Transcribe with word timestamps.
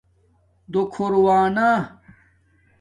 دُو 0.71 0.81
کُھونا 0.93 1.69